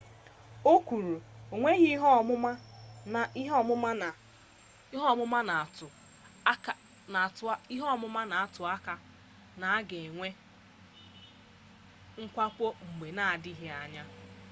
o 0.71 0.73
kwuru 0.87 1.15
enweghị 1.53 1.87
ihe 3.39 3.53
ọmụma 5.19 5.41
na-atụ 8.31 8.65
aka 8.75 8.95
na 9.59 9.65
a 9.77 9.79
ga-enwe 9.89 10.27
mwakpo 12.33 12.65
mgbe 12.87 13.07
na-adịghị 13.17 13.67
anya 13.81 14.03